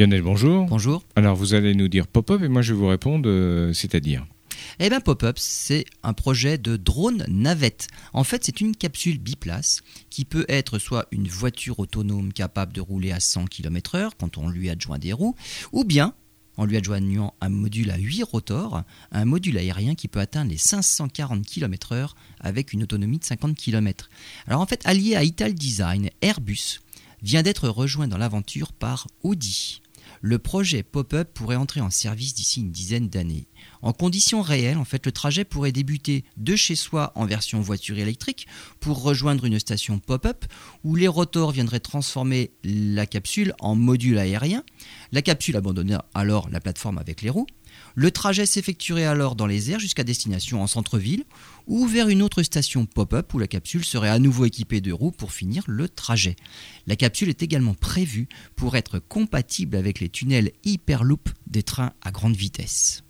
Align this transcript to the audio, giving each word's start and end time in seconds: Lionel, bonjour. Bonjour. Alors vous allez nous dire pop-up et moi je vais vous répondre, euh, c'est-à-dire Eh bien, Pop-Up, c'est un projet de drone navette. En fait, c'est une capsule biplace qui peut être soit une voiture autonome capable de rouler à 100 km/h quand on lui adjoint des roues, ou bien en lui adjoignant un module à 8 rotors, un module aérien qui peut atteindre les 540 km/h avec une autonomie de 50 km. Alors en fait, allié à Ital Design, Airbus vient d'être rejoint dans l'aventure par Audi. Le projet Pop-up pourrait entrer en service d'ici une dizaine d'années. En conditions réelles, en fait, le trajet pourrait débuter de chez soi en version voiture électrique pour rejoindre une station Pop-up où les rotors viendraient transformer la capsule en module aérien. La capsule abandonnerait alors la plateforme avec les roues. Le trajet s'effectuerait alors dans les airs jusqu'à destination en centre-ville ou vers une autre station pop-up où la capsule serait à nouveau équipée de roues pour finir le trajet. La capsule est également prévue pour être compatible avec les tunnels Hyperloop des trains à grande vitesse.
Lionel, 0.00 0.22
bonjour. 0.22 0.64
Bonjour. 0.64 1.04
Alors 1.14 1.36
vous 1.36 1.52
allez 1.52 1.74
nous 1.74 1.88
dire 1.88 2.06
pop-up 2.06 2.40
et 2.42 2.48
moi 2.48 2.62
je 2.62 2.72
vais 2.72 2.78
vous 2.78 2.86
répondre, 2.86 3.28
euh, 3.28 3.74
c'est-à-dire 3.74 4.24
Eh 4.78 4.88
bien, 4.88 4.98
Pop-Up, 4.98 5.36
c'est 5.38 5.84
un 6.02 6.14
projet 6.14 6.56
de 6.56 6.78
drone 6.78 7.26
navette. 7.28 7.88
En 8.14 8.24
fait, 8.24 8.42
c'est 8.42 8.62
une 8.62 8.74
capsule 8.74 9.18
biplace 9.18 9.82
qui 10.08 10.24
peut 10.24 10.46
être 10.48 10.78
soit 10.78 11.06
une 11.10 11.28
voiture 11.28 11.80
autonome 11.80 12.32
capable 12.32 12.72
de 12.72 12.80
rouler 12.80 13.12
à 13.12 13.20
100 13.20 13.44
km/h 13.44 14.12
quand 14.18 14.38
on 14.38 14.48
lui 14.48 14.70
adjoint 14.70 14.98
des 14.98 15.12
roues, 15.12 15.34
ou 15.70 15.84
bien 15.84 16.14
en 16.56 16.64
lui 16.64 16.78
adjoignant 16.78 17.34
un 17.42 17.50
module 17.50 17.90
à 17.90 17.98
8 17.98 18.22
rotors, 18.22 18.82
un 19.12 19.24
module 19.26 19.58
aérien 19.58 19.94
qui 19.94 20.08
peut 20.08 20.20
atteindre 20.20 20.50
les 20.50 20.56
540 20.56 21.44
km/h 21.44 22.12
avec 22.40 22.72
une 22.72 22.84
autonomie 22.84 23.18
de 23.18 23.24
50 23.24 23.54
km. 23.54 24.08
Alors 24.46 24.62
en 24.62 24.66
fait, 24.66 24.80
allié 24.86 25.14
à 25.14 25.24
Ital 25.24 25.52
Design, 25.52 26.08
Airbus 26.22 26.78
vient 27.22 27.42
d'être 27.42 27.68
rejoint 27.68 28.08
dans 28.08 28.16
l'aventure 28.16 28.72
par 28.72 29.06
Audi. 29.22 29.82
Le 30.20 30.38
projet 30.38 30.82
Pop-up 30.82 31.30
pourrait 31.32 31.56
entrer 31.56 31.80
en 31.80 31.90
service 31.90 32.34
d'ici 32.34 32.60
une 32.60 32.70
dizaine 32.70 33.08
d'années. 33.08 33.48
En 33.82 33.92
conditions 33.92 34.42
réelles, 34.42 34.78
en 34.78 34.84
fait, 34.84 35.06
le 35.06 35.12
trajet 35.12 35.44
pourrait 35.44 35.72
débuter 35.72 36.24
de 36.36 36.56
chez 36.56 36.76
soi 36.76 37.12
en 37.14 37.26
version 37.26 37.60
voiture 37.60 37.98
électrique 37.98 38.46
pour 38.80 39.02
rejoindre 39.02 39.44
une 39.44 39.58
station 39.58 39.98
Pop-up 39.98 40.44
où 40.84 40.96
les 40.96 41.08
rotors 41.08 41.52
viendraient 41.52 41.80
transformer 41.80 42.50
la 42.64 43.06
capsule 43.06 43.54
en 43.60 43.74
module 43.74 44.18
aérien. 44.18 44.62
La 45.12 45.22
capsule 45.22 45.56
abandonnerait 45.56 46.02
alors 46.14 46.48
la 46.50 46.60
plateforme 46.60 46.98
avec 46.98 47.22
les 47.22 47.30
roues. 47.30 47.46
Le 47.94 48.10
trajet 48.10 48.46
s'effectuerait 48.46 49.04
alors 49.04 49.34
dans 49.34 49.46
les 49.46 49.70
airs 49.70 49.80
jusqu'à 49.80 50.04
destination 50.04 50.62
en 50.62 50.66
centre-ville 50.66 51.24
ou 51.66 51.86
vers 51.86 52.08
une 52.08 52.22
autre 52.22 52.42
station 52.42 52.86
pop-up 52.86 53.32
où 53.34 53.38
la 53.38 53.48
capsule 53.48 53.84
serait 53.84 54.08
à 54.08 54.18
nouveau 54.18 54.44
équipée 54.44 54.80
de 54.80 54.92
roues 54.92 55.10
pour 55.10 55.32
finir 55.32 55.64
le 55.66 55.88
trajet. 55.88 56.36
La 56.86 56.96
capsule 56.96 57.28
est 57.28 57.42
également 57.42 57.74
prévue 57.74 58.28
pour 58.56 58.76
être 58.76 58.98
compatible 58.98 59.76
avec 59.76 60.00
les 60.00 60.08
tunnels 60.08 60.52
Hyperloop 60.64 61.28
des 61.46 61.62
trains 61.62 61.92
à 62.02 62.10
grande 62.10 62.36
vitesse. 62.36 63.02